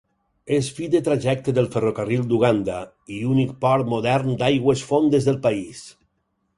És 0.55 0.69
fi 0.77 0.87
de 0.95 1.01
trajecte 1.07 1.53
del 1.57 1.69
ferrocarril 1.75 2.25
d'Uganda, 2.33 2.79
i 3.19 3.23
únic 3.35 3.55
port 3.67 3.93
modern 3.95 4.35
d'aigües 4.45 4.87
fondes 4.93 5.33
del 5.33 5.43
país. 5.49 5.89